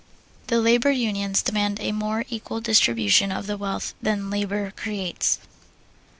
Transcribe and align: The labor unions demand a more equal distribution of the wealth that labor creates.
The 0.47 0.59
labor 0.59 0.89
unions 0.89 1.43
demand 1.43 1.79
a 1.79 1.91
more 1.91 2.25
equal 2.27 2.59
distribution 2.59 3.31
of 3.31 3.45
the 3.45 3.55
wealth 3.55 3.93
that 4.01 4.17
labor 4.17 4.71
creates. 4.75 5.37